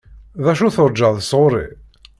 [0.43, 1.65] D acu turǧaḍ sɣuṛ-i?